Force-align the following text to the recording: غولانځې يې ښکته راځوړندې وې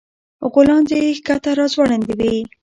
غولانځې 0.53 0.97
يې 1.05 1.11
ښکته 1.19 1.51
راځوړندې 1.59 2.13
وې 2.19 2.35